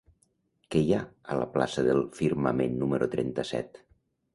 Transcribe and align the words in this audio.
Què 0.75 0.81
hi 0.85 0.95
ha 0.97 1.01
a 1.05 1.37
la 1.41 1.47
plaça 1.59 1.85
del 1.91 2.03
Firmament 2.19 2.77
número 2.85 3.15
trenta-set? 3.17 3.85